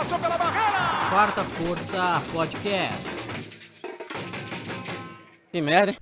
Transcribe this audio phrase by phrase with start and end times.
[0.00, 1.10] passou pela barreira.
[1.10, 3.10] Quarta Força Podcast.
[5.52, 5.98] Que merda, hein?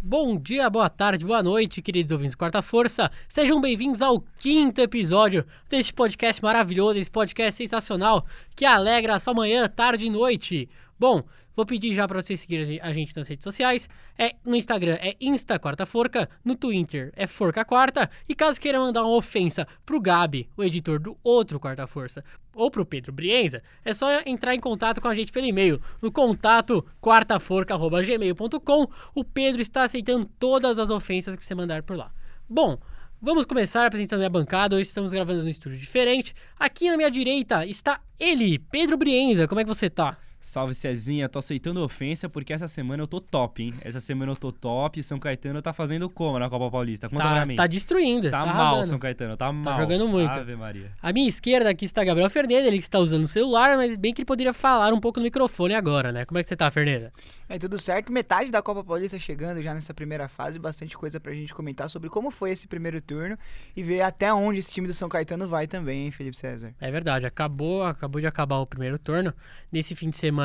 [0.00, 3.12] Bom dia, boa tarde, boa noite, queridos ouvintes do Quarta Força.
[3.28, 9.34] Sejam bem-vindos ao quinto episódio deste podcast maravilhoso, esse podcast sensacional que alegra a sua
[9.34, 10.68] manhã, tarde e noite.
[10.98, 11.22] Bom,
[11.58, 13.88] Vou pedir já para vocês seguirem a gente nas redes sociais.
[14.16, 18.08] É no Instagram é Insta Quarta Forca, no Twitter é Forca Quarta.
[18.28, 22.24] E caso queira mandar uma ofensa pro Gabi, o editor do outro Quarta Força,
[22.54, 26.12] ou pro Pedro Brienza, é só entrar em contato com a gente pelo e-mail, no
[26.12, 28.86] contato quartaforca@gmail.com.
[29.12, 32.12] O Pedro está aceitando todas as ofensas que você mandar por lá.
[32.48, 32.78] Bom,
[33.20, 34.76] Vamos começar apresentando minha bancada.
[34.76, 36.32] Hoje estamos gravando num estúdio diferente.
[36.56, 39.48] Aqui na minha direita está ele, Pedro Brienza.
[39.48, 40.16] Como é que você tá?
[40.48, 43.74] Salve Cezinha, tô aceitando ofensa porque essa semana eu tô top, hein?
[43.82, 45.02] Essa semana eu tô top.
[45.02, 47.06] São Caetano tá fazendo como na Copa Paulista?
[47.06, 47.54] Conta tá, pra mim.
[47.54, 48.30] Tá destruindo.
[48.30, 48.86] Tá, tá mal, arrasando.
[48.86, 49.74] São Caetano, tá, mal.
[49.74, 50.30] Tá jogando muito.
[50.30, 50.90] Ave Maria.
[51.02, 54.14] À minha esquerda aqui está Gabriel Fernandes, ele que está usando o celular, mas bem
[54.14, 56.24] que ele poderia falar um pouco no microfone agora, né?
[56.24, 57.12] Como é que você tá, Fernanda?
[57.46, 58.10] É tudo certo.
[58.10, 60.58] Metade da Copa Paulista chegando já nessa primeira fase.
[60.58, 63.38] Bastante coisa pra gente comentar sobre como foi esse primeiro turno
[63.76, 66.74] e ver até onde esse time do São Caetano vai também, hein, Felipe César?
[66.80, 69.34] É verdade, acabou, acabou de acabar o primeiro turno.
[69.70, 70.37] Nesse fim de semana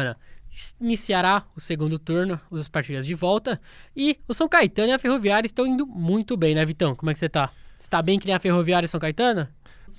[0.80, 3.60] iniciará o segundo turno, as partidas de volta.
[3.96, 6.96] E o São Caetano e a Ferroviária estão indo muito bem, né, Vitão?
[6.96, 7.52] Como é que você tá?
[7.80, 9.48] Você tá bem que nem a Ferroviária e São Caetano?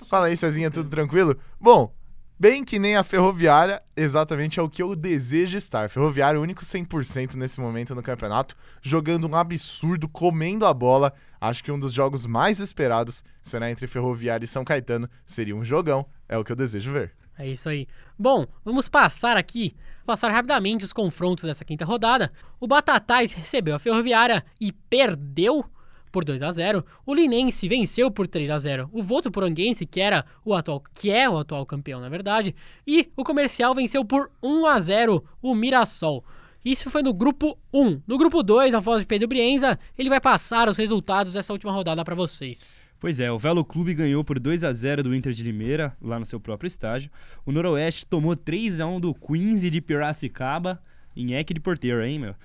[0.09, 1.37] Fala aí, Cezinha, tudo tranquilo?
[1.59, 1.93] Bom,
[2.39, 5.89] bem que nem a Ferroviária, exatamente é o que eu desejo estar.
[5.89, 11.13] Ferroviária, único 100% nesse momento no campeonato, jogando um absurdo, comendo a bola.
[11.39, 15.09] Acho que um dos jogos mais esperados será entre Ferroviária e São Caetano.
[15.25, 17.13] Seria um jogão, é o que eu desejo ver.
[17.37, 17.87] É isso aí.
[18.17, 19.73] Bom, vamos passar aqui,
[20.05, 22.31] passar rapidamente os confrontos dessa quinta rodada.
[22.59, 25.65] O Batatais recebeu a Ferroviária e perdeu
[26.11, 26.85] por 2 a 0.
[27.05, 28.89] O Linense venceu por 3 a 0.
[28.93, 32.55] O Voto Poranguense, que era o atual, que é o atual campeão, na verdade,
[32.87, 36.23] e o Comercial venceu por 1 a 0 o Mirassol.
[36.63, 38.01] Isso foi no grupo 1.
[38.07, 41.71] No grupo 2, na voz de Pedro Brienza, ele vai passar os resultados dessa última
[41.73, 42.79] rodada para vocês.
[43.05, 46.17] Pois é, o Velo Clube ganhou por 2 a 0 do Inter de Limeira, lá
[46.17, 47.11] no seu próprio estádio.
[47.45, 50.81] O Noroeste tomou 3 a 1 do Queens de Piracicaba,
[51.15, 52.35] em Eque de Porteiro, hein, meu?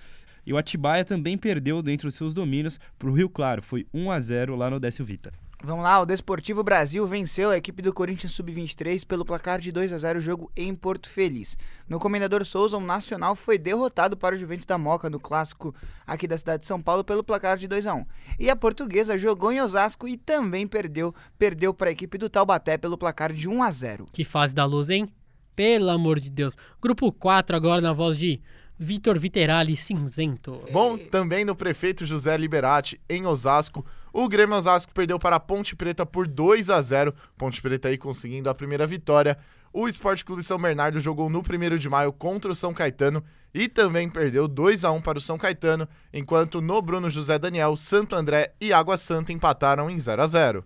[0.45, 4.21] E o Atibaia também perdeu dentro dos seus domínios pro Rio Claro, foi 1 a
[4.21, 5.33] 0 lá no Décio Vita.
[5.63, 9.93] Vamos lá, o Desportivo Brasil venceu a equipe do Corinthians Sub-23 pelo placar de 2
[9.93, 11.55] a 0 jogo em Porto Feliz.
[11.87, 15.75] No Comendador Souza, o Nacional foi derrotado para o Juventus da Moca no clássico
[16.07, 18.07] aqui da cidade de São Paulo pelo placar de 2 a 1.
[18.39, 22.79] E a Portuguesa jogou em Osasco e também perdeu, perdeu para a equipe do Taubaté
[22.79, 24.07] pelo placar de 1 a 0.
[24.11, 25.13] Que fase da luz, hein?
[25.55, 26.57] Pelo amor de Deus.
[26.81, 28.41] Grupo 4 agora na voz de
[28.83, 30.59] Vitor Viterali Cinzento.
[30.73, 35.77] Bom, também no prefeito José Liberati, em Osasco, o Grêmio Osasco perdeu para a Ponte
[35.77, 39.37] Preta por 2 a 0 Ponte Preta aí conseguindo a primeira vitória.
[39.71, 43.69] O Esporte Clube São Bernardo jogou no 1 de maio contra o São Caetano e
[43.69, 48.17] também perdeu 2 a 1 para o São Caetano, enquanto no Bruno José Daniel, Santo
[48.17, 50.65] André e Água Santa empataram em 0 a 0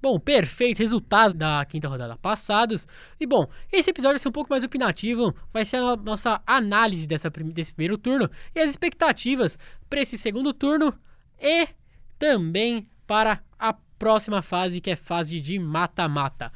[0.00, 2.86] Bom, perfeito, resultados da quinta rodada passados.
[3.18, 7.06] E bom, esse episódio vai ser um pouco mais opinativo, vai ser a nossa análise
[7.06, 9.58] dessa, desse primeiro turno e as expectativas
[9.90, 10.96] para esse segundo turno
[11.40, 11.68] e
[12.16, 16.52] também para a próxima fase, que é fase de mata-mata.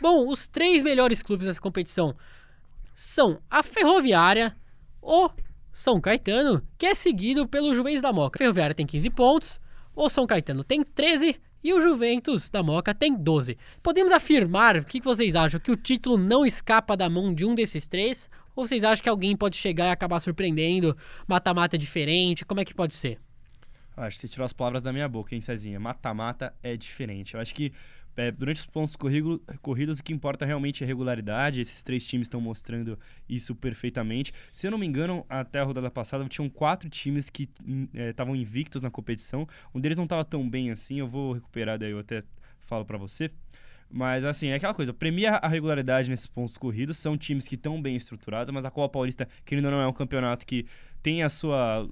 [0.00, 2.16] Bom, os três melhores clubes dessa competição
[2.94, 4.56] são a Ferroviária,
[5.00, 5.30] o
[5.72, 8.38] São Caetano, que é seguido pelo Juventus da Moca.
[8.38, 9.60] A Ferroviária tem 15 pontos,
[9.94, 13.58] o São Caetano tem 13 e o Juventus da Moca tem 12.
[13.82, 17.56] Podemos afirmar, o que vocês acham, que o título não escapa da mão de um
[17.56, 18.30] desses três?
[18.54, 20.96] Ou vocês acham que alguém pode chegar e acabar surpreendendo?
[21.26, 22.44] Mata-mata diferente?
[22.44, 23.18] Como é que pode ser?
[23.96, 25.80] Acho que você tirou as palavras da minha boca, hein, Cezinha?
[25.80, 27.34] Mata-mata é diferente.
[27.34, 27.72] Eu acho que
[28.16, 31.60] é, durante os pontos corrido, corridos, o que importa realmente é regularidade.
[31.60, 34.32] Esses três times estão mostrando isso perfeitamente.
[34.50, 37.48] Se eu não me engano, até a rodada passada, tinham quatro times que
[37.92, 39.46] estavam é, invictos na competição.
[39.74, 40.98] Um deles não estava tão bem assim.
[40.98, 42.22] Eu vou recuperar, daí eu até
[42.60, 43.30] falo para você.
[43.88, 46.96] Mas, assim, é aquela coisa, premia a regularidade nesses pontos corridos.
[46.96, 49.92] São times que estão bem estruturados, mas a Copa Paulista, que ainda não é um
[49.92, 50.66] campeonato que
[51.02, 51.88] tem a sua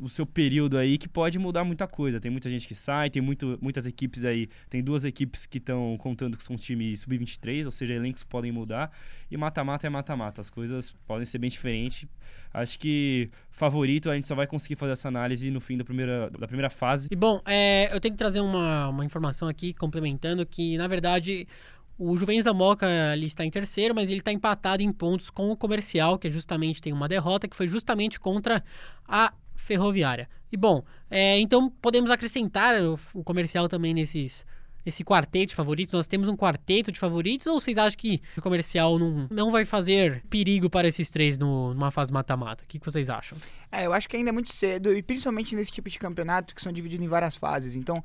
[0.00, 2.20] o seu período aí que pode mudar muita coisa.
[2.20, 4.48] Tem muita gente que sai, tem muito, muitas equipes aí.
[4.70, 8.92] Tem duas equipes que estão contando que são times sub-23, ou seja, elencos podem mudar.
[9.30, 10.40] E mata-mata é mata-mata.
[10.40, 12.08] As coisas podem ser bem diferentes.
[12.54, 16.30] Acho que favorito a gente só vai conseguir fazer essa análise no fim da primeira,
[16.30, 17.08] da primeira fase.
[17.10, 21.46] E bom, é, eu tenho que trazer uma, uma informação aqui complementando que, na verdade.
[22.00, 25.50] O Juventus da Moca ali está em terceiro, mas ele está empatado em pontos com
[25.50, 28.62] o Comercial, que justamente tem uma derrota, que foi justamente contra
[29.04, 29.32] a
[29.68, 30.28] ferroviária.
[30.50, 34.46] E bom, é, então podemos acrescentar o, o, comercial também nesses,
[34.84, 35.92] esse quarteto de favoritos?
[35.92, 39.66] Nós temos um quarteto de favoritos ou vocês acham que o comercial não, não vai
[39.66, 42.64] fazer perigo para esses três no, numa fase mata-mata?
[42.64, 43.36] O que, que vocês acham?
[43.70, 46.62] É, eu acho que ainda é muito cedo, e principalmente nesse tipo de campeonato que
[46.62, 47.76] são divididos em várias fases.
[47.76, 48.02] Então,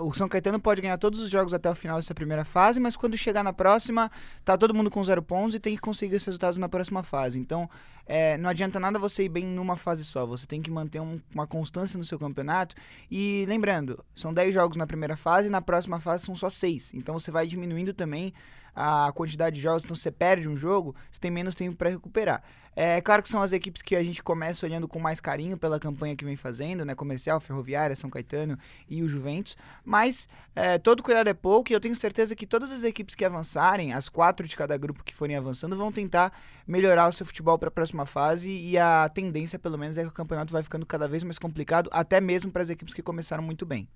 [0.00, 2.96] o São Caetano pode ganhar todos os jogos até o final dessa primeira fase, mas
[2.96, 4.10] quando chegar na próxima,
[4.42, 7.38] tá todo mundo com zero pontos e tem que conseguir esses resultados na próxima fase.
[7.38, 7.68] Então,
[8.06, 11.20] é, não adianta nada você ir bem numa fase só, você tem que manter um,
[11.34, 12.74] uma constância no seu campeonato.
[13.10, 16.92] E lembrando, são 10 jogos na primeira fase na próxima fase são só 6.
[16.94, 18.32] Então você vai diminuindo também
[18.74, 22.42] a quantidade de jogos, então você perde um jogo, você tem menos tempo para recuperar.
[22.76, 25.78] É claro que são as equipes que a gente começa olhando com mais carinho pela
[25.78, 26.92] campanha que vem fazendo, né?
[26.92, 29.56] Comercial, Ferroviária, São Caetano e o Juventus.
[29.84, 33.24] Mas é, todo cuidado é pouco e eu tenho certeza que todas as equipes que
[33.24, 36.36] avançarem, as quatro de cada grupo que forem avançando, vão tentar
[36.66, 40.08] melhorar o seu futebol para a próxima fase e a tendência, pelo menos, é que
[40.08, 43.42] o campeonato vai ficando cada vez mais complicado, até mesmo para as equipes que começaram
[43.42, 43.86] muito bem.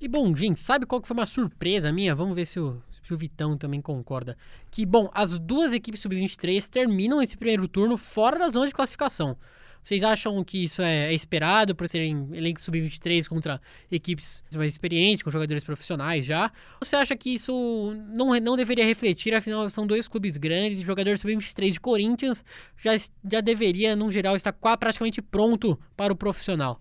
[0.00, 2.12] E bom, gente, sabe qual que foi uma surpresa minha?
[2.12, 4.36] Vamos ver se o, se o Vitão também concorda.
[4.70, 9.36] Que, bom, as duas equipes sub-23 terminam esse primeiro turno fora da zona de classificação.
[9.84, 13.60] Vocês acham que isso é, é esperado por serem elencos sub-23 contra
[13.90, 16.52] equipes mais experientes, com jogadores profissionais já?
[16.80, 20.86] Ou você acha que isso não, não deveria refletir, afinal são dois clubes grandes e
[20.86, 22.44] jogador sub-23 de Corinthians
[22.78, 22.92] já,
[23.28, 26.80] já deveria, no geral, estar praticamente pronto para o profissional?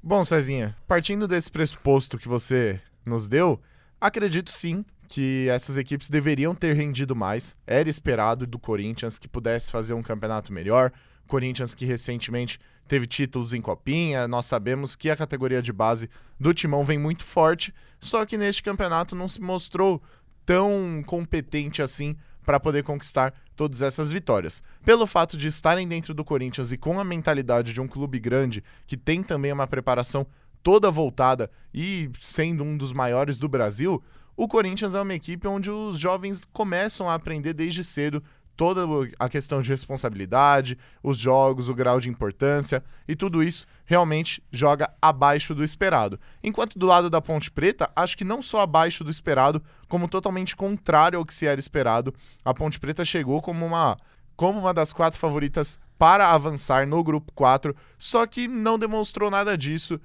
[0.00, 3.60] Bom, Cezinha, partindo desse pressuposto que você nos deu,
[4.00, 7.56] acredito sim que essas equipes deveriam ter rendido mais.
[7.66, 10.92] Era esperado do Corinthians que pudesse fazer um campeonato melhor.
[11.26, 16.08] Corinthians que recentemente teve títulos em Copinha, nós sabemos que a categoria de base
[16.38, 20.00] do Timão vem muito forte, só que neste campeonato não se mostrou
[20.44, 24.62] tão competente assim para poder conquistar todas essas vitórias.
[24.84, 28.62] Pelo fato de estarem dentro do Corinthians e com a mentalidade de um clube grande,
[28.86, 30.24] que tem também uma preparação
[30.66, 34.02] toda voltada e sendo um dos maiores do Brasil,
[34.36, 38.20] o Corinthians é uma equipe onde os jovens começam a aprender desde cedo
[38.56, 38.82] toda
[39.16, 44.92] a questão de responsabilidade, os jogos, o grau de importância e tudo isso realmente joga
[45.00, 46.18] abaixo do esperado.
[46.42, 50.56] Enquanto do lado da Ponte Preta, acho que não só abaixo do esperado, como totalmente
[50.56, 52.12] contrário ao que se era esperado.
[52.44, 53.96] A Ponte Preta chegou como uma
[54.34, 59.56] como uma das quatro favoritas para avançar no grupo 4, só que não demonstrou nada
[59.56, 59.98] disso.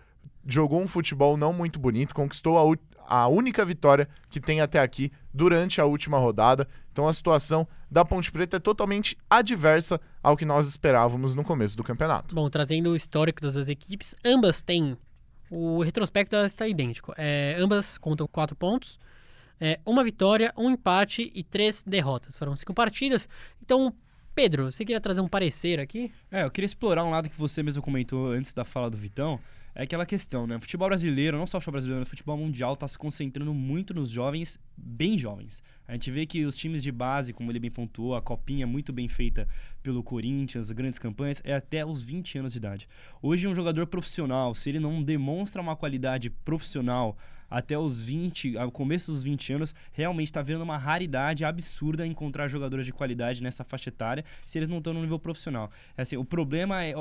[0.45, 2.77] Jogou um futebol não muito bonito, conquistou a,
[3.07, 6.67] a única vitória que tem até aqui durante a última rodada.
[6.91, 11.77] Então a situação da Ponte Preta é totalmente adversa ao que nós esperávamos no começo
[11.77, 12.33] do campeonato.
[12.33, 14.97] Bom, trazendo o histórico das duas equipes, ambas têm.
[15.49, 17.13] O retrospecto está idêntico.
[17.17, 18.97] É, ambas contam quatro pontos.
[19.59, 22.38] É, uma vitória, um empate e três derrotas.
[22.38, 23.27] Foram cinco partidas.
[23.61, 23.93] Então,
[24.33, 26.11] Pedro, você queria trazer um parecer aqui?
[26.31, 29.39] É, eu queria explorar um lado que você mesmo comentou antes da fala do Vitão
[29.73, 30.57] é aquela questão, né?
[30.57, 33.94] O futebol brasileiro, não só o futebol brasileiro, o futebol mundial está se concentrando muito
[33.94, 35.63] nos jovens, bem jovens.
[35.88, 38.91] A gente vê que os times de base, como ele bem pontuou, a copinha muito
[38.91, 39.47] bem feita
[39.81, 42.88] pelo Corinthians, grandes campanhas, é até os 20 anos de idade.
[43.21, 47.17] Hoje, um jogador profissional, se ele não demonstra uma qualidade profissional
[47.50, 52.47] até os 20, ao começo dos 20 anos, realmente está vendo uma raridade absurda encontrar
[52.47, 55.69] jogadores de qualidade nessa faixa etária se eles não estão no nível profissional.
[55.97, 56.94] É assim, o problema é,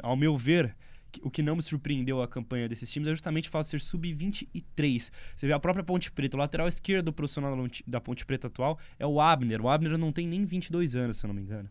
[0.00, 0.76] ao meu ver,
[1.22, 3.80] o que não me surpreendeu a campanha desses times é justamente o fato de ser
[3.80, 5.10] sub-23.
[5.34, 7.54] Você vê a própria Ponte Preta, o lateral esquerdo profissional
[7.86, 9.60] da Ponte Preta atual é o Abner.
[9.60, 11.68] O Abner não tem nem 22 anos, se eu não me engano.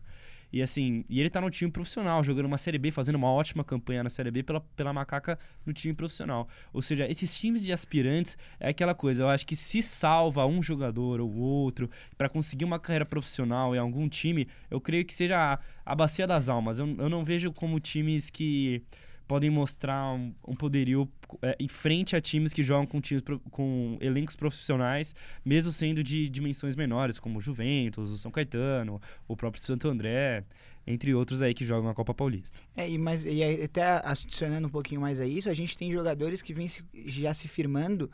[0.54, 3.64] E assim, e ele tá no time profissional, jogando uma Série B, fazendo uma ótima
[3.64, 5.36] campanha na Série B pela, pela macaca
[5.66, 6.48] no time profissional.
[6.72, 10.62] Ou seja, esses times de aspirantes é aquela coisa, eu acho que se salva um
[10.62, 15.54] jogador ou outro para conseguir uma carreira profissional em algum time, eu creio que seja
[15.54, 16.78] a, a bacia das almas.
[16.78, 18.80] Eu, eu não vejo como times que
[19.26, 21.08] podem mostrar um, um poderio
[21.42, 25.14] é, em frente a times que jogam com, times, com elencos profissionais,
[25.44, 30.44] mesmo sendo de dimensões menores, como o Juventus, o São Caetano, o próprio Santo André,
[30.86, 32.58] entre outros aí que jogam na Copa Paulista.
[32.76, 36.42] É, e, mas, e até adicionando um pouquinho mais a isso, a gente tem jogadores
[36.42, 38.10] que vêm se, já se firmando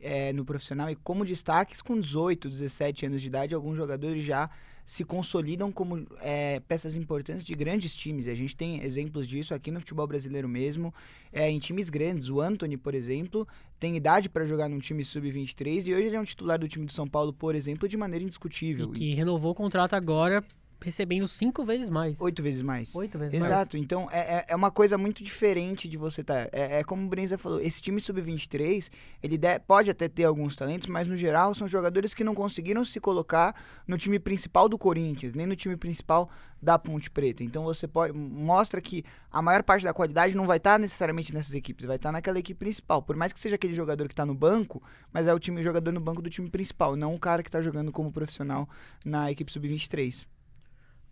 [0.00, 4.48] é, no profissional e como destaques com 18, 17 anos de idade, alguns jogadores já
[4.84, 8.28] se consolidam como é, peças importantes de grandes times.
[8.28, 10.92] A gente tem exemplos disso aqui no futebol brasileiro mesmo,
[11.32, 12.28] é, em times grandes.
[12.28, 13.46] O Anthony, por exemplo,
[13.78, 16.86] tem idade para jogar num time sub-23 e hoje ele é um titular do time
[16.86, 18.90] de São Paulo, por exemplo, de maneira indiscutível.
[18.92, 20.44] E que renovou o contrato agora
[20.82, 22.20] recebendo cinco vezes mais.
[22.20, 22.94] Oito vezes mais.
[22.94, 23.44] Oito vezes mais.
[23.46, 26.48] Exato, então é, é, é uma coisa muito diferente de você estar.
[26.52, 28.90] É, é como o Brenza falou, esse time sub-23,
[29.22, 32.84] ele de- pode até ter alguns talentos, mas no geral são jogadores que não conseguiram
[32.84, 33.54] se colocar
[33.86, 37.42] no time principal do Corinthians, nem no time principal da Ponte Preta.
[37.42, 38.12] Então você pode.
[38.12, 42.12] mostra que a maior parte da qualidade não vai estar necessariamente nessas equipes, vai estar
[42.12, 43.02] naquela equipe principal.
[43.02, 44.80] Por mais que seja aquele jogador que está no banco,
[45.12, 47.48] mas é o time o jogador no banco do time principal, não o cara que
[47.48, 48.68] está jogando como profissional
[49.04, 50.26] na equipe sub-23.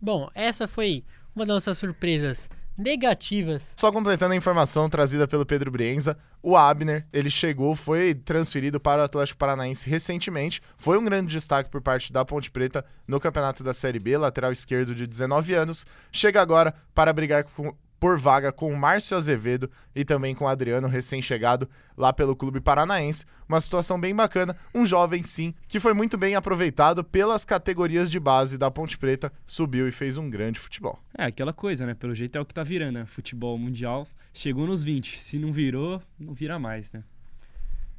[0.01, 1.03] Bom, essa foi
[1.35, 3.71] uma das nossas surpresas negativas.
[3.77, 9.01] Só completando a informação trazida pelo Pedro Brienza, o Abner, ele chegou, foi transferido para
[9.01, 13.63] o Atlético Paranaense recentemente, foi um grande destaque por parte da Ponte Preta no campeonato
[13.63, 18.51] da Série B, lateral esquerdo de 19 anos, chega agora para brigar com- por vaga
[18.51, 23.25] com o Márcio Azevedo e também com o Adriano, recém-chegado lá pelo clube paranaense.
[23.47, 28.19] Uma situação bem bacana, um jovem sim, que foi muito bem aproveitado pelas categorias de
[28.19, 30.97] base da Ponte Preta, subiu e fez um grande futebol.
[31.15, 31.93] É, aquela coisa, né?
[31.93, 33.05] Pelo jeito é o que tá virando, né?
[33.05, 35.21] Futebol mundial chegou nos 20.
[35.21, 37.03] Se não virou, não vira mais, né?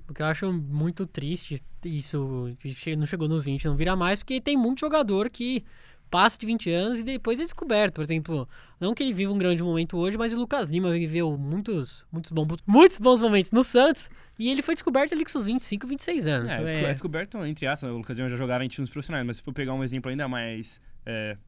[0.08, 2.52] O que eu acho muito triste, isso
[2.98, 5.64] não chegou nos 20, não vira mais, porque tem muito jogador que
[6.12, 7.94] passa de 20 anos e depois é descoberto.
[7.94, 8.46] Por exemplo,
[8.78, 12.30] não que ele viva um grande momento hoje, mas o Lucas Lima viveu muitos, muitos,
[12.30, 16.26] bons, muitos bons momentos no Santos e ele foi descoberto ali com seus 25, 26
[16.26, 16.52] anos.
[16.52, 19.38] É, É, é descoberto, entre aspas, o Lucas Lima já jogava em times profissionais, mas
[19.38, 21.38] se for pegar um exemplo ainda mais é,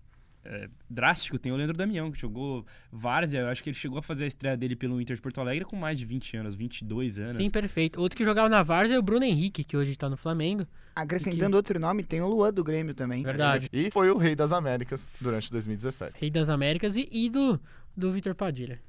[0.44, 4.02] é, drástico, tem o Leandro Damião, que jogou Várzea, eu acho que ele chegou a
[4.02, 7.18] fazer a estreia dele pelo Inter de Porto Alegre com mais de 20 anos, 22
[7.18, 7.34] anos.
[7.36, 8.00] Sim, perfeito.
[8.00, 10.66] Outro que jogava na Várzea é o Bruno Henrique, que hoje tá no Flamengo.
[10.94, 13.22] Acrescentando outro nome, tem o Luan do Grêmio também.
[13.22, 13.68] Verdade.
[13.72, 16.18] E foi o rei das Américas durante 2017.
[16.18, 17.60] Rei das Américas e ídolo
[17.96, 18.80] do Vitor Padilha.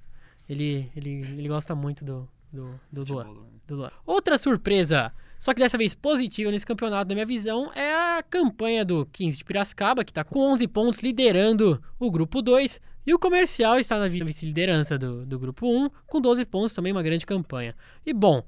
[0.47, 3.23] Ele, ele, ele gosta muito do, do, do Luan.
[3.25, 3.31] Né?
[3.67, 3.91] do Luan.
[4.05, 8.85] Outra surpresa, só que dessa vez positiva nesse campeonato, na minha visão, é a campanha
[8.85, 12.79] do 15 de Piracicaba, que está com 11 pontos liderando o grupo 2.
[13.07, 16.91] E o comercial está na vi- vice-liderança do, do grupo 1, com 12 pontos, também
[16.91, 17.75] uma grande campanha.
[18.03, 18.43] E bom,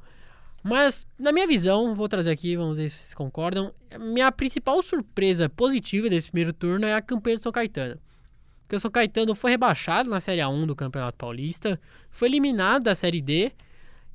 [0.63, 3.71] mas na minha visão, vou trazer aqui, vamos ver se vocês concordam.
[3.99, 7.99] Minha principal surpresa positiva desse primeiro turno é a campanha do São Caetano.
[8.63, 12.95] Porque o São Caetano foi rebaixado na Série A1 do Campeonato Paulista, foi eliminado da
[12.95, 13.53] Série D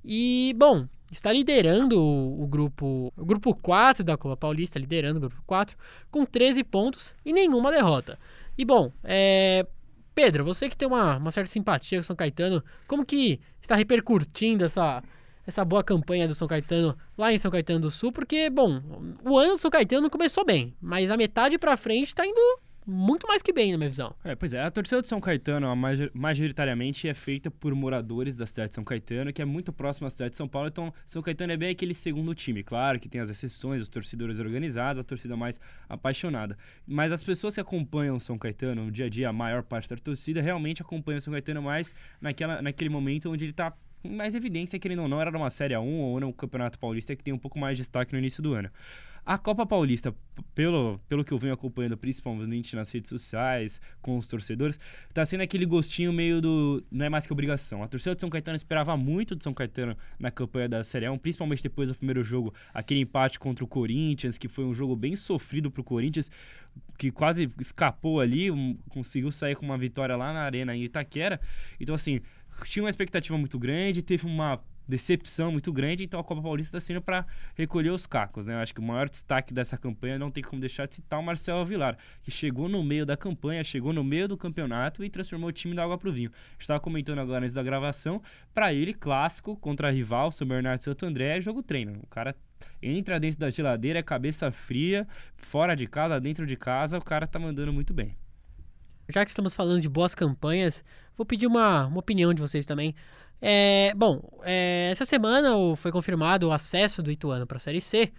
[0.05, 5.21] e, bom, está liderando o, o grupo o grupo 4 da Copa Paulista, liderando o
[5.21, 5.77] grupo 4,
[6.11, 8.19] com 13 pontos e nenhuma derrota.
[8.57, 9.67] E, bom, é,
[10.15, 13.77] Pedro, você que tem uma, uma certa simpatia com o São Caetano, como que está
[13.77, 15.03] repercutindo essa,
[15.47, 18.13] essa boa campanha do São Caetano lá em São Caetano do Sul?
[18.13, 18.81] Porque, bom,
[19.25, 23.27] o ano do São Caetano começou bem, mas a metade pra frente está indo muito
[23.27, 24.15] mais que bem, na minha visão.
[24.25, 25.69] É, pois é, a torcida de São Caetano,
[26.15, 30.11] majoritariamente, é feita por moradores da cidade de São Caetano, que é muito próximo à
[30.11, 33.21] cidade de São Paulo, então São Caetano é bem aquele segundo time, claro que tem
[33.21, 36.57] as exceções, os torcedores organizados, a torcida mais apaixonada.
[36.87, 39.97] Mas as pessoas que acompanham São Caetano no dia a dia, a maior parte da
[39.97, 43.73] torcida, realmente acompanha São Caetano mais naquela, naquele momento onde ele tá
[44.03, 47.23] com mais evidência, querendo ou não, era numa Série A1 ou no Campeonato Paulista que
[47.23, 48.69] tem um pouco mais de destaque no início do ano.
[49.25, 50.13] A Copa Paulista,
[50.53, 54.81] pelo, pelo que eu venho acompanhando, principalmente nas redes sociais, com os torcedores,
[55.15, 56.83] tá sendo aquele gostinho meio do.
[56.91, 57.85] Não é mais que obrigação.
[57.85, 61.17] A torcida de São Caetano esperava muito de São Caetano na campanha da Série 1,
[61.19, 65.15] principalmente depois do primeiro jogo, aquele empate contra o Corinthians, que foi um jogo bem
[65.15, 66.29] sofrido pro Corinthians,
[66.99, 71.41] que quase escapou ali, um- conseguiu sair com uma vitória lá na Arena em Itaquera.
[71.79, 72.21] Então, assim,
[72.65, 74.61] tinha uma expectativa muito grande, teve uma
[74.93, 78.55] decepção muito grande, então a Copa Paulista está sendo para recolher os cacos, né?
[78.55, 81.23] Eu acho que o maior destaque dessa campanha não tem como deixar de citar o
[81.23, 85.49] Marcelo Vilar, que chegou no meio da campanha, chegou no meio do campeonato e transformou
[85.49, 86.31] o time da água pro vinho.
[86.59, 88.21] Estava comentando agora antes da gravação,
[88.53, 91.99] para ele clássico contra rival, São Bernardo e Santo André, é jogo treino.
[92.03, 92.37] O cara
[92.83, 97.27] entra dentro da geladeira, é cabeça fria, fora de casa, dentro de casa, o cara
[97.27, 98.15] tá mandando muito bem.
[99.09, 100.85] Já que estamos falando de boas campanhas,
[101.17, 102.95] vou pedir uma, uma opinião de vocês também.
[103.45, 108.13] É, bom, é, essa semana foi confirmado o acesso do Ituano para a Série C.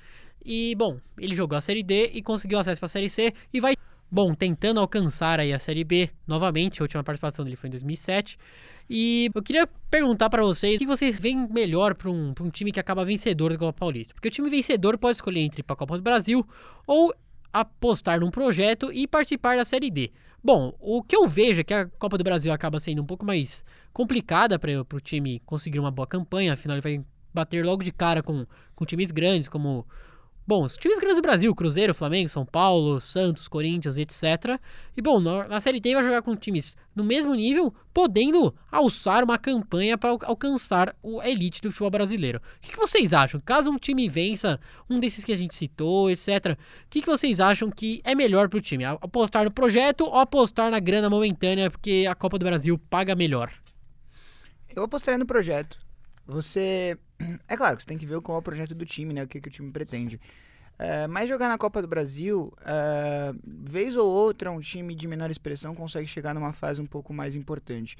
[0.45, 3.61] E, bom, ele jogou a Série D e conseguiu acesso para a Série C e
[3.61, 3.77] vai,
[4.11, 6.81] bom, tentando alcançar aí a Série B novamente.
[6.81, 8.37] A última participação dele foi em 2007.
[8.89, 12.73] E eu queria perguntar para vocês o que vocês veem melhor para um, um time
[12.73, 14.13] que acaba vencedor da Copa Paulista.
[14.13, 16.45] Porque o time vencedor pode escolher entre ir para a Copa do Brasil
[16.85, 17.13] ou
[17.53, 20.11] apostar num projeto e participar da Série D.
[20.43, 23.25] Bom, o que eu vejo é que a Copa do Brasil acaba sendo um pouco
[23.25, 27.91] mais complicada para o time conseguir uma boa campanha, afinal ele vai bater logo de
[27.91, 28.45] cara com,
[28.75, 29.87] com times grandes como
[30.45, 34.59] Bom, os times grandes do Brasil, Cruzeiro, Flamengo, São Paulo, Santos, Corinthians, etc.
[34.95, 39.37] E bom, na, Série D vai jogar com times no mesmo nível, podendo alçar uma
[39.37, 42.41] campanha para alcançar a elite do futebol brasileiro.
[42.57, 43.39] O que, que, vocês acham?
[43.39, 44.59] Caso um time vença
[44.89, 46.57] um desses que a gente citou, etc.
[46.57, 48.83] O que, que vocês acham que é melhor para o time?
[48.83, 53.49] Apostar no projeto ou apostar na grana momentânea, porque a Copa do Brasil paga melhor?
[54.75, 55.77] Eu apostaria no projeto.
[56.25, 56.97] Você.
[57.47, 59.23] É claro que você tem que ver qual é o projeto do time, né?
[59.23, 60.19] O que, que o time pretende.
[60.77, 65.29] É, mas jogar na Copa do Brasil, é, vez ou outra, um time de menor
[65.29, 67.95] expressão consegue chegar numa fase um pouco mais importante.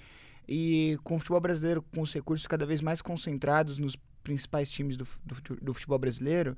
[0.48, 4.98] E com o futebol brasileiro, com os recursos cada vez mais concentrados nos principais times
[4.98, 6.58] do, do, do futebol brasileiro,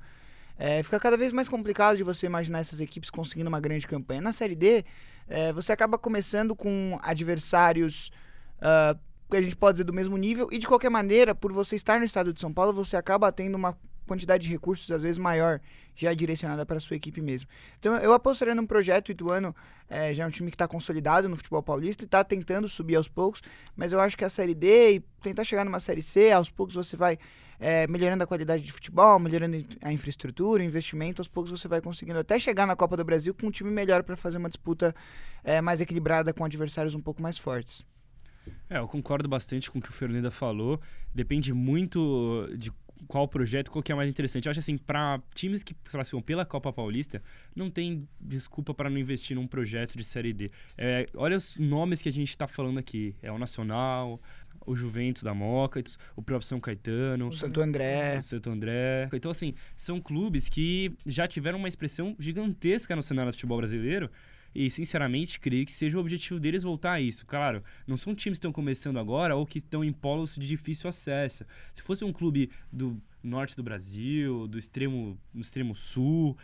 [0.58, 4.20] é, fica cada vez mais complicado de você imaginar essas equipes conseguindo uma grande campanha.
[4.20, 4.84] Na Série D,
[5.28, 8.10] é, você acaba começando com adversários
[8.58, 8.98] uh,
[9.30, 11.98] que a gente pode dizer do mesmo nível, e de qualquer maneira, por você estar
[11.98, 15.60] no estado de São Paulo, você acaba tendo uma quantidade de recursos às vezes maior,
[15.94, 17.48] já direcionada para a sua equipe mesmo.
[17.78, 19.54] Então eu apostaria num projeto, o Ituano
[19.88, 22.96] é, já é um time que está consolidado no futebol paulista e está tentando subir
[22.96, 23.42] aos poucos,
[23.74, 26.76] mas eu acho que a Série D e tentar chegar numa Série C, aos poucos
[26.76, 27.18] você vai
[27.58, 31.80] é, melhorando a qualidade de futebol, melhorando a infraestrutura, o investimento, aos poucos você vai
[31.80, 34.94] conseguindo até chegar na Copa do Brasil com um time melhor para fazer uma disputa
[35.42, 37.84] é, mais equilibrada com adversários um pouco mais fortes.
[38.68, 40.80] É, eu concordo bastante com o que o Fernanda falou.
[41.14, 42.72] Depende muito de
[43.06, 44.46] qual projeto, qual que é mais interessante.
[44.46, 47.22] Eu acho assim, para times que classificam pela Copa Paulista,
[47.54, 50.50] não tem desculpa para não investir num projeto de Série D.
[50.76, 53.14] É, olha os nomes que a gente está falando aqui.
[53.22, 54.20] É o Nacional,
[54.66, 55.82] o Juventus da Moca,
[56.14, 58.18] o próprio São Caetano, o Santo André.
[58.18, 59.08] O Santo André.
[59.12, 64.10] Então, assim, são clubes que já tiveram uma expressão gigantesca no cenário do futebol brasileiro
[64.56, 67.26] e, sinceramente, creio que seja o objetivo deles voltar a isso.
[67.26, 70.88] Claro, não são times que estão começando agora ou que estão em polos de difícil
[70.88, 71.44] acesso.
[71.74, 76.38] Se fosse um clube do norte do Brasil, do extremo, do extremo sul,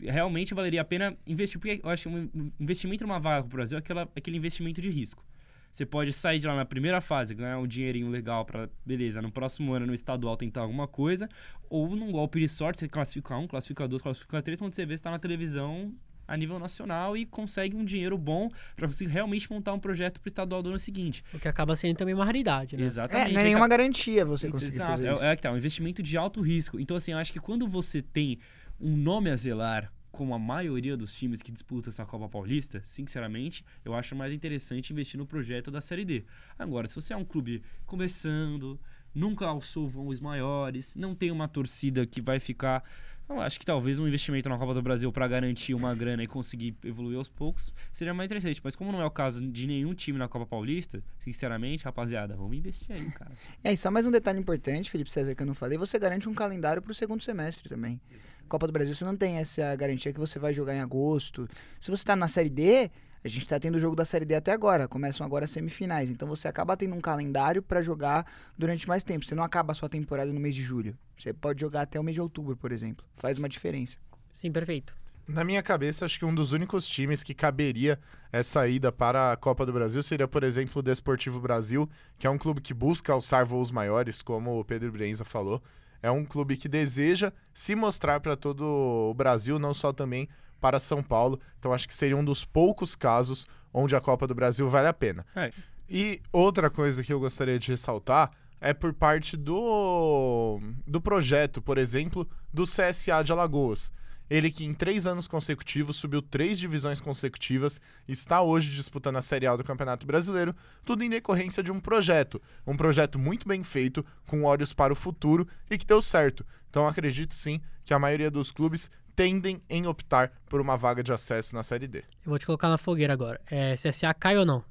[0.00, 1.60] realmente valeria a pena investir.
[1.60, 4.80] Porque eu acho que um investimento numa vaga para o Brasil é aquela, aquele investimento
[4.80, 5.22] de risco.
[5.70, 9.30] Você pode sair de lá na primeira fase, ganhar um dinheirinho legal para, beleza, no
[9.30, 11.28] próximo ano no estadual tentar alguma coisa,
[11.68, 14.92] ou num golpe de sorte, você classifica um, classifica dois, classifica três, quando você vê,
[14.92, 15.94] está na televisão
[16.26, 20.28] a nível nacional e consegue um dinheiro bom para conseguir realmente montar um projeto para
[20.28, 21.24] o estadual do ano seguinte.
[21.32, 22.84] O que acaba sendo também uma raridade, né?
[22.84, 23.30] Exatamente.
[23.30, 23.76] É, não é nenhuma tá...
[23.76, 24.90] garantia você conseguir Exato.
[24.92, 25.24] fazer isso.
[25.24, 26.78] É, é que tá, um investimento de alto risco.
[26.80, 28.38] Então, assim, eu acho que quando você tem
[28.80, 33.64] um nome a zelar como a maioria dos times que disputam essa Copa Paulista, sinceramente,
[33.82, 36.24] eu acho mais interessante investir no projeto da Série D.
[36.58, 38.78] Agora, se você é um clube começando,
[39.14, 42.84] nunca alçou voos maiores, não tem uma torcida que vai ficar
[43.28, 46.26] eu acho que talvez um investimento na Copa do Brasil para garantir uma grana e
[46.26, 48.60] conseguir evoluir aos poucos seria mais interessante.
[48.62, 52.56] Mas como não é o caso de nenhum time na Copa Paulista, sinceramente, rapaziada, vamos
[52.56, 53.32] investir aí, cara.
[53.64, 56.28] É, e só mais um detalhe importante, Felipe César, que eu não falei, você garante
[56.28, 58.00] um calendário para o segundo semestre também.
[58.10, 58.32] Exato.
[58.48, 61.48] Copa do Brasil, você não tem essa garantia que você vai jogar em agosto.
[61.80, 62.90] Se você está na Série D,
[63.24, 66.10] a gente está tendo o jogo da Série D até agora, começam agora as semifinais.
[66.10, 68.26] Então você acaba tendo um calendário para jogar
[68.58, 69.24] durante mais tempo.
[69.24, 70.96] Você não acaba a sua temporada no mês de julho.
[71.16, 73.04] Você pode jogar até o mês de outubro, por exemplo.
[73.16, 73.96] Faz uma diferença.
[74.32, 74.92] Sim, perfeito.
[75.26, 77.98] Na minha cabeça, acho que um dos únicos times que caberia
[78.32, 82.30] essa ida para a Copa do Brasil seria, por exemplo, o Desportivo Brasil, que é
[82.30, 85.62] um clube que busca alçar voos maiores, como o Pedro Brenza falou.
[86.02, 90.28] É um clube que deseja se mostrar para todo o Brasil, não só também
[90.62, 91.40] para São Paulo.
[91.58, 94.92] Então acho que seria um dos poucos casos onde a Copa do Brasil vale a
[94.92, 95.26] pena.
[95.34, 95.50] É.
[95.90, 101.78] E outra coisa que eu gostaria de ressaltar é por parte do, do projeto, por
[101.78, 103.90] exemplo, do CSA de Alagoas.
[104.30, 109.46] Ele que em três anos consecutivos subiu três divisões consecutivas, está hoje disputando a Série
[109.46, 110.54] A do Campeonato Brasileiro,
[110.86, 112.40] tudo em decorrência de um projeto.
[112.66, 116.46] Um projeto muito bem feito, com olhos para o futuro e que deu certo.
[116.70, 121.12] Então acredito sim que a maioria dos clubes tendem em optar por uma vaga de
[121.12, 121.98] acesso na Série D.
[121.98, 123.40] Eu vou te colocar na fogueira agora.
[123.50, 124.64] É, CSA cai ou não?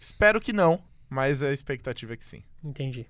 [0.00, 2.42] Espero que não, mas a expectativa é que sim.
[2.64, 3.06] Entendi.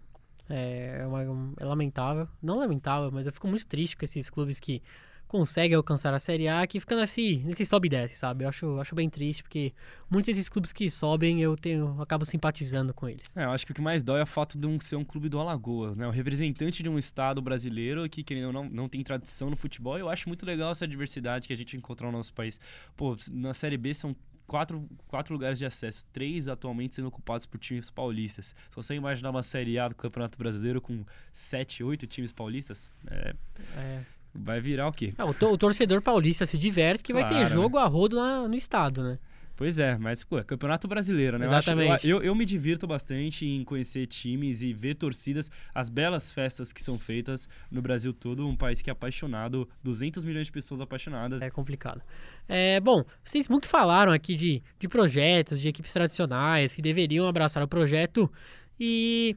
[0.48, 2.28] É, é, uma, é lamentável.
[2.42, 4.82] Não lamentável, mas eu fico muito triste com esses clubes que
[5.30, 8.42] consegue alcançar a Série A, que fica nesse, nesse sobe e desce, sabe?
[8.44, 9.72] Eu acho, acho bem triste, porque
[10.10, 13.36] muitos desses clubes que sobem, eu tenho eu acabo simpatizando com eles.
[13.36, 15.04] É, eu acho que o que mais dói é o fato de um ser um
[15.04, 16.04] clube do Alagoas, né?
[16.04, 19.96] O representante de um estado brasileiro que, querendo não, não tem tradição no futebol.
[19.96, 22.58] Eu acho muito legal essa diversidade que a gente encontrou no nosso país.
[22.96, 24.16] Pô, na Série B são
[24.48, 28.46] quatro, quatro lugares de acesso, três atualmente sendo ocupados por times paulistas.
[28.68, 33.32] Se você imaginar uma Série A do Campeonato Brasileiro com sete, oito times paulistas, é...
[33.76, 35.12] é Vai virar o quê?
[35.18, 37.84] Ah, o, to o, torcedor paulista se diverte que claro, vai ter jogo né?
[37.84, 39.18] a rodo lá no estado, né?
[39.60, 41.44] Pois é, mas pô, é campeonato brasileiro, né?
[41.44, 42.08] Eu acho- Exatamente.
[42.08, 46.80] Eu, eu, me divirto bastante em conhecer times e ver torcidas, as belas festas que
[46.82, 51.42] são feitas no Brasil todo, um país que é apaixonado, 200 milhões de pessoas apaixonadas.
[51.42, 52.00] É complicado.
[52.48, 57.62] É, bom, vocês muito falaram aqui de, de projetos, de equipes tradicionais que deveriam abraçar
[57.62, 58.32] o projeto.
[58.78, 59.36] E,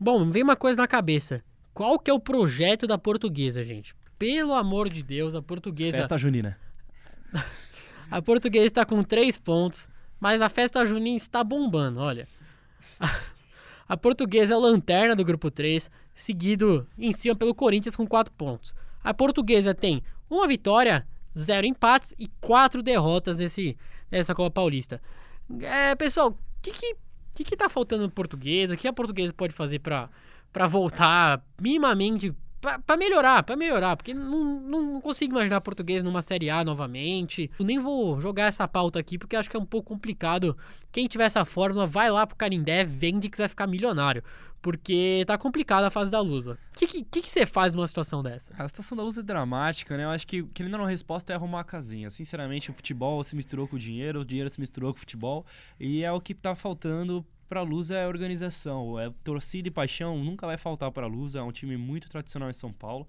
[0.00, 1.44] bom, vem uma coisa na cabeça.
[1.74, 3.94] Qual que é o projeto da portuguesa, gente?
[4.18, 5.98] Pelo amor de Deus, a portuguesa.
[5.98, 6.58] Festa junina.
[8.10, 9.86] A portuguesa está com três pontos,
[10.18, 12.26] mas a festa junina está bombando, olha.
[13.86, 18.32] A, portuguesa é a lanterna do grupo 3, seguido em cima pelo Corinthians com quatro
[18.32, 18.74] pontos.
[19.04, 21.06] A portuguesa tem uma vitória,
[21.38, 23.76] zero empates e quatro derrotas nesse,
[24.10, 25.02] nessa Copa Paulista.
[25.60, 26.96] É, pessoal, o que, que,
[27.34, 28.72] que, que tá faltando na portuguesa?
[28.72, 34.60] O que a portuguesa pode fazer para voltar minimamente Pra melhorar, pra melhorar, porque não,
[34.60, 37.48] não, não consigo imaginar português numa Série A novamente.
[37.56, 40.56] Eu nem vou jogar essa pauta aqui, porque acho que é um pouco complicado.
[40.90, 44.24] Quem tiver essa fórmula, vai lá pro Canindé, vende que vai ficar milionário.
[44.60, 46.58] Porque tá complicada a fase da Lusa.
[46.74, 48.52] O que, que, que, você faz numa situação dessa?
[48.58, 50.04] A situação da luz é dramática, né?
[50.04, 52.10] Eu acho que, que ele não resposta é arrumar a casinha.
[52.10, 55.46] Sinceramente, o futebol se misturou com o dinheiro, o dinheiro se misturou com o futebol.
[55.78, 58.98] E é o que tá faltando pra Luz é organização.
[58.98, 61.34] É torcida e paixão nunca vai faltar pra Luz.
[61.34, 63.08] É um time muito tradicional em São Paulo.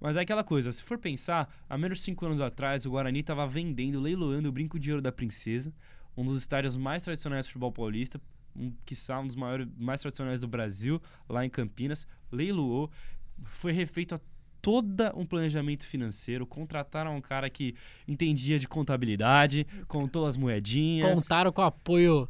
[0.00, 3.20] Mas é aquela coisa, se for pensar, há menos de 5 anos atrás, o Guarani
[3.20, 5.72] estava vendendo, leiloando o Brinco de Ouro da Princesa,
[6.16, 8.20] um dos estádios mais tradicionais do futebol paulista,
[8.54, 12.90] um, quiçá um dos maiores, mais tradicionais do Brasil, lá em Campinas, leiloou,
[13.42, 14.20] foi refeito a
[14.60, 17.74] todo um planejamento financeiro, contrataram um cara que
[18.06, 21.18] entendia de contabilidade, contou as moedinhas.
[21.18, 22.28] Contaram com o apoio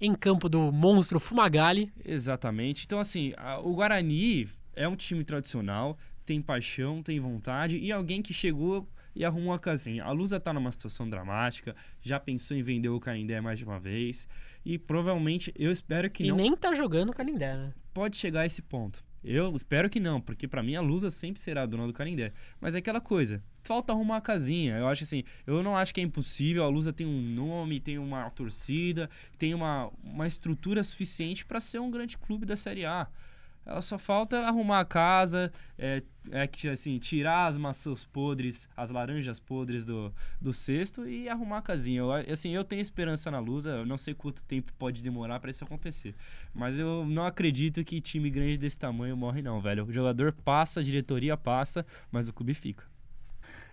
[0.00, 1.92] em campo do monstro Fumagalli.
[2.04, 2.84] Exatamente.
[2.86, 8.22] Então, assim, a- o Guarani é um time tradicional, tem paixão, tem vontade e alguém
[8.22, 10.04] que chegou e arrumou a casinha.
[10.04, 13.78] A Lusa tá numa situação dramática, já pensou em vender o Canindé mais de uma
[13.80, 14.28] vez
[14.64, 17.72] e provavelmente, eu espero que E não nem tá jogando o Canindé, né?
[17.92, 19.02] pode chegar a esse ponto.
[19.22, 22.32] Eu espero que não, porque pra mim a Lusa sempre será a dona do Canindé.
[22.60, 24.76] Mas é aquela coisa, falta arrumar a casinha.
[24.76, 26.64] Eu acho assim, eu não acho que é impossível.
[26.64, 31.80] A Lusa tem um nome, tem uma torcida, tem uma, uma estrutura suficiente pra ser
[31.80, 33.08] um grande clube da Série A.
[33.64, 39.38] Ela só falta arrumar a casa, é, é assim, tirar as maçãs podres, as laranjas
[39.38, 42.00] podres do, do cesto e arrumar a casinha.
[42.00, 45.50] Eu, assim, eu tenho esperança na Lusa, eu não sei quanto tempo pode demorar pra
[45.50, 46.14] isso acontecer.
[46.54, 49.84] Mas eu não acredito que time grande desse tamanho morre, não, velho.
[49.84, 52.84] O jogador passa, a diretoria passa, mas o clube fica.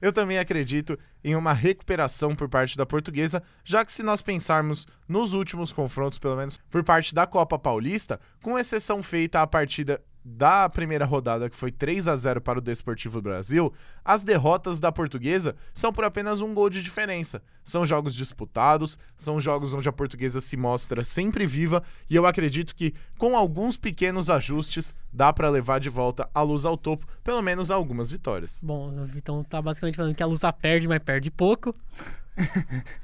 [0.02, 4.86] Eu também acredito em uma recuperação por parte da portuguesa, já que se nós pensarmos
[5.08, 10.02] nos últimos confrontos, pelo menos por parte da Copa Paulista, com exceção feita à partida
[10.30, 14.92] da primeira rodada, que foi 3 a 0 para o Desportivo Brasil, as derrotas da
[14.92, 17.42] portuguesa são por apenas um gol de diferença.
[17.64, 22.76] São jogos disputados, são jogos onde a portuguesa se mostra sempre viva, e eu acredito
[22.76, 27.42] que com alguns pequenos ajustes dá para levar de volta a luz ao topo, pelo
[27.42, 28.62] menos algumas vitórias.
[28.62, 31.74] Bom, o Vitão tá basicamente falando que a Lusa perde, mas perde pouco.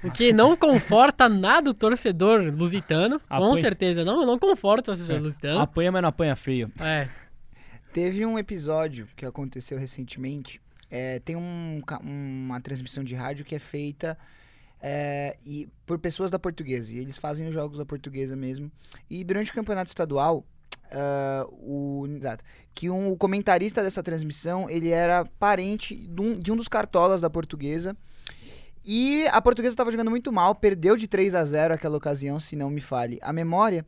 [0.04, 3.20] O que não conforta nada o torcedor lusitano.
[3.20, 3.62] Com Apanha.
[3.62, 5.60] certeza, não, não conforta o torcedor lusitano.
[5.60, 6.72] Apanha, mas não apanha feio.
[6.80, 7.08] É,
[7.92, 10.62] Teve um episódio que aconteceu recentemente.
[10.90, 14.18] é, tem um uma transmissão de rádio que é feita
[14.82, 16.94] é, e por pessoas da portuguesa.
[16.94, 18.72] E eles fazem os jogos da portuguesa mesmo.
[19.10, 20.46] E durante o campeonato estadual,
[20.92, 22.44] ah, o, exato,
[22.74, 27.20] que um, o comentarista dessa transmissão ele era parente de um, de um dos cartolas
[27.22, 27.98] da portuguesa.
[28.84, 32.56] E a portuguesa estava jogando muito mal, perdeu de 3 a 0 aquela ocasião, se
[32.56, 33.86] não me falhe a memória.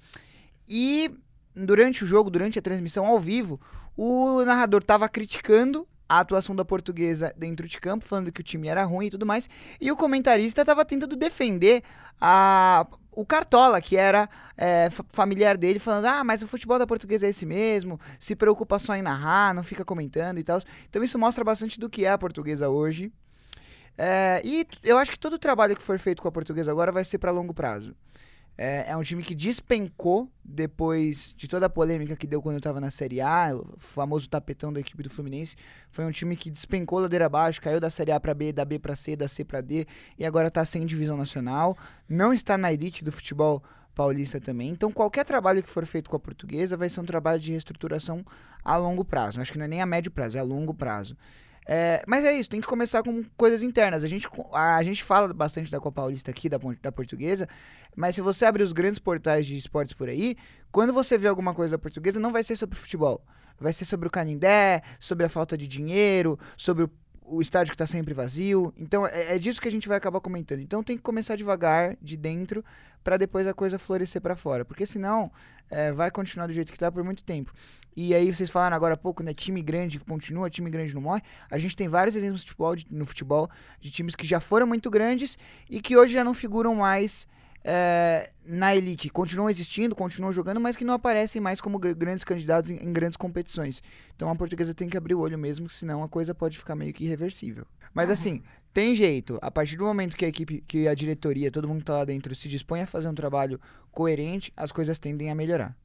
[0.67, 1.11] E
[1.53, 3.59] durante o jogo, durante a transmissão ao vivo,
[3.95, 8.67] o narrador estava criticando a atuação da portuguesa dentro de campo, falando que o time
[8.67, 9.49] era ruim e tudo mais.
[9.81, 11.83] E o comentarista estava tentando defender
[12.21, 16.85] a, o Cartola, que era é, fa- familiar dele, falando: ah, mas o futebol da
[16.87, 20.59] portuguesa é esse mesmo, se preocupa só em narrar, não fica comentando e tal.
[20.89, 23.11] Então isso mostra bastante do que é a portuguesa hoje.
[23.97, 26.91] É, e eu acho que todo o trabalho que for feito com a portuguesa agora
[26.91, 27.95] vai ser para longo prazo.
[28.57, 32.61] É, é um time que despencou depois de toda a polêmica que deu quando eu
[32.61, 35.57] tava na Série A, o famoso tapetão da equipe do Fluminense.
[35.89, 38.79] Foi um time que despencou ladeira abaixo, caiu da Série A pra B, da B
[38.79, 39.85] pra C, da C pra D
[40.17, 41.77] e agora tá sem divisão nacional.
[42.07, 43.61] Não está na elite do futebol
[43.93, 44.69] paulista também.
[44.69, 48.25] Então qualquer trabalho que for feito com a portuguesa vai ser um trabalho de reestruturação
[48.63, 49.41] a longo prazo.
[49.41, 51.17] Acho que não é nem a médio prazo, é a longo prazo.
[51.67, 54.03] É, mas é isso, tem que começar com coisas internas.
[54.03, 57.49] A gente, a, gente fala bastante da Copa Paulista aqui, da, da portuguesa,
[57.95, 60.37] mas se você abrir os grandes portais de esportes por aí,
[60.71, 63.25] quando você vê alguma coisa da portuguesa, não vai ser sobre futebol.
[63.59, 66.91] Vai ser sobre o Canindé, sobre a falta de dinheiro, sobre o,
[67.27, 68.73] o estádio que tá sempre vazio.
[68.77, 70.59] Então é, é disso que a gente vai acabar comentando.
[70.59, 72.63] Então tem que começar devagar, de dentro,
[73.03, 74.63] para depois a coisa florescer para fora.
[74.65, 75.31] Porque senão
[75.69, 77.53] é, vai continuar do jeito que tá por muito tempo.
[77.97, 79.33] E aí vocês falaram agora há pouco, né?
[79.33, 81.21] Time grande continua, time grande não morre.
[81.49, 84.67] A gente tem vários exemplos de futebol, de- no futebol de times que já foram
[84.67, 85.37] muito grandes
[85.69, 87.25] e que hoje já não figuram mais
[87.67, 89.09] é, na elite.
[89.09, 92.93] Continuam existindo, continuam jogando, mas que não aparecem mais como gr- grandes candidatos em, em
[92.93, 93.81] grandes competições.
[94.15, 96.93] Então a portuguesa tem que abrir o olho mesmo, senão a coisa pode ficar meio
[96.93, 97.65] que irreversível.
[97.91, 99.39] Mas assim, tem jeito.
[99.41, 102.05] A partir do momento que a equipe, que a diretoria, todo mundo que tá lá
[102.05, 103.59] dentro se dispõe a fazer um trabalho
[103.91, 105.75] coerente, as coisas tendem a melhorar.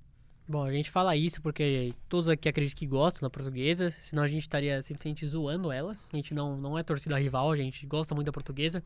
[0.46, 4.26] Bom, a gente fala isso porque todos aqui acreditam que gostam da portuguesa, senão a
[4.26, 5.96] gente estaria simplesmente zoando ela.
[6.12, 8.82] A gente não, não é torcida rival, a gente gosta muito da portuguesa.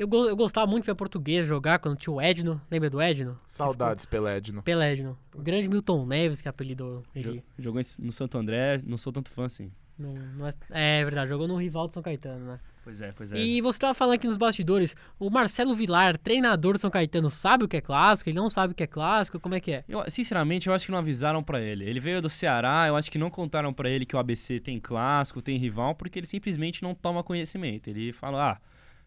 [0.00, 2.60] Eu, go- eu gostava muito de ver a portuguesa jogar quando tinha o Edno.
[2.70, 3.38] Lembra do Edno?
[3.46, 4.62] Saudades, Pelédino.
[4.62, 5.18] Peledno.
[5.34, 7.42] O grande Milton Neves, que apelidou ele.
[7.58, 9.70] Jo- Jogou no Santo André, não sou tanto fã assim.
[9.98, 12.60] Não, não é, é verdade, jogou no rival do São Caetano, né?
[12.82, 13.36] Pois é, pois é.
[13.36, 17.64] E você tava falando aqui nos bastidores, o Marcelo Vilar, treinador do São Caetano, sabe
[17.64, 18.30] o que é clássico?
[18.30, 19.38] Ele não sabe o que é clássico?
[19.38, 19.84] Como é que é?
[19.86, 21.84] Eu, sinceramente, eu acho que não avisaram pra ele.
[21.84, 24.80] Ele veio do Ceará, eu acho que não contaram pra ele que o ABC tem
[24.80, 27.88] clássico, tem rival, porque ele simplesmente não toma conhecimento.
[27.88, 28.58] Ele fala: "Ah,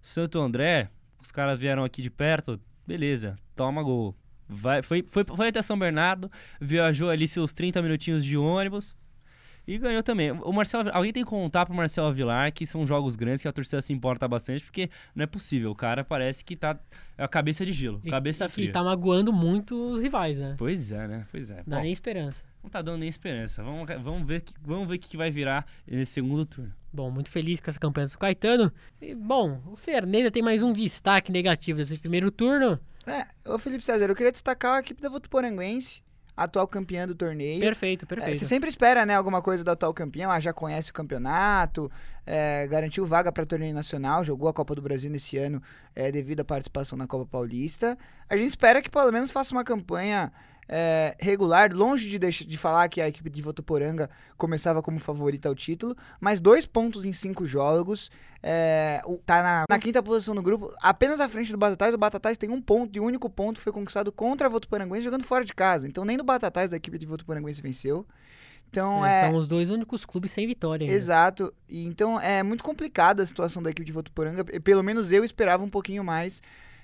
[0.03, 0.89] Santo André,
[1.21, 4.13] os caras vieram aqui de perto, beleza, toma gol".
[4.47, 8.95] Vai, foi, foi, foi até São Bernardo, viajou ali seus 30 minutinhos de ônibus
[9.65, 10.31] e ganhou também.
[10.31, 13.53] O Marcelo, alguém tem que contar pro Marcelo Vilar que são jogos grandes que a
[13.53, 15.71] torcida se importa bastante, porque não é possível.
[15.71, 16.77] O cara parece que tá
[17.17, 18.67] é a cabeça de gelo, E- cabeça e fria.
[18.67, 20.55] Que tá magoando muito os rivais, né?
[20.57, 21.25] Pois é, né?
[21.31, 21.57] Pois é.
[21.57, 22.43] Não dá Bom, nem esperança.
[22.63, 23.61] Não tá dando nem esperança.
[23.61, 26.73] Vamos, vamos ver que, vamos ver o que que vai virar nesse segundo turno.
[26.91, 28.71] Bom, muito feliz com essa campanha do Caetano.
[29.01, 32.79] E, bom, o Fernanda tem mais um destaque negativo desse primeiro turno.
[33.05, 36.01] É, ô Felipe César, eu queria destacar a equipe da Votuporanguense,
[36.37, 37.59] atual campeã do torneio.
[37.59, 38.37] Perfeito, É, perfeito.
[38.37, 41.91] você sempre espera, né, alguma coisa do atual campeão, ah, já conhece o campeonato,
[42.25, 45.61] é, garantiu vaga para torneio nacional, jogou a Copa do Brasil nesse ano
[45.95, 47.97] é, devido à participação na Copa Paulista.
[48.29, 50.31] A gente espera que pelo menos faça uma campanha
[50.67, 55.49] é, regular, longe de, deixar, de falar que a equipe de Votuporanga começava como favorita
[55.49, 58.09] ao título, mas dois pontos em cinco jogos,
[58.41, 62.37] é, tá na, na quinta posição no grupo, apenas à frente do Batatais, o Batatais
[62.37, 65.53] tem um ponto, e o único ponto foi conquistado contra a Votuporanguense jogando fora de
[65.53, 68.05] casa, então nem do Batatais da equipe de Votuporanguense venceu.
[68.69, 70.85] Então É, é, São os dois únicos clubes sem vitória.
[70.85, 70.95] ainda.
[70.95, 71.53] Exato.
[71.69, 74.43] Então é muito complicada a situação da equipe de Votuporanga.
[74.43, 76.41] Pelo menos eu esperava um pouquinho mais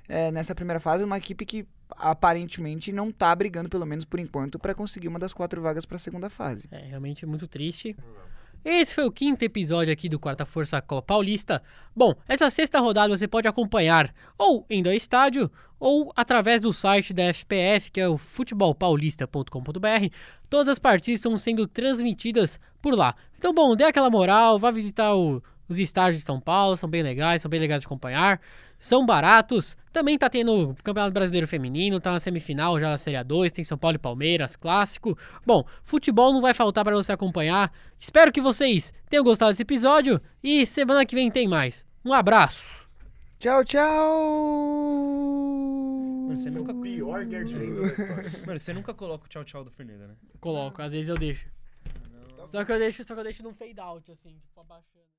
[0.08, 1.04] é, nessa primeira fase.
[1.04, 1.66] Uma equipe que
[1.98, 5.96] aparentemente não tá brigando, pelo menos por enquanto, para conseguir uma das quatro vagas para
[5.96, 6.68] a segunda fase.
[6.72, 7.96] É realmente muito triste.
[8.64, 11.64] Esse foi o quinto episódio aqui do Quarta Força Copa Paulista.
[11.96, 15.50] Bom, essa sexta rodada você pode acompanhar ou indo ao estádio
[15.80, 20.14] ou através do site da FPF, que é o futebolpaulista.com.br.
[20.50, 23.16] Todas as partidas estão sendo transmitidas por lá.
[23.38, 27.02] Então, bom, dê aquela moral, vá visitar o- os estádios de São Paulo, são bem
[27.04, 28.42] legais, são bem legais de acompanhar.
[28.80, 29.78] São baratos.
[29.92, 33.64] Também tá tendo o Campeonato Brasileiro Feminino, tá na semifinal já na Série A2, tem
[33.64, 35.18] São Paulo e Palmeiras, clássico.
[35.46, 37.72] Bom, futebol não vai faltar para você acompanhar.
[38.00, 41.86] Espero que vocês tenham gostado desse episódio e semana que vem tem mais.
[42.06, 42.80] Um abraço.
[43.38, 43.90] Tchau, tchau!
[46.30, 48.32] Você nunca, Pior Gerd da história.
[48.46, 50.16] mano, você nunca coloca o tchau tchau do Fernanda, né?
[50.40, 51.48] Coloco, às vezes eu deixo.
[52.48, 55.10] Só que eu deixo, só que eu deixo num fade out assim, tipo abaixando.